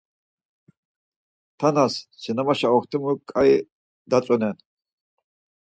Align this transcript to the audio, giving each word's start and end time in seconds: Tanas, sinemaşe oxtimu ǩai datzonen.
Tanas, 1.59 1.93
sinemaşe 2.21 2.67
oxtimu 2.77 3.11
ǩai 3.29 3.51
datzonen. 4.09 4.55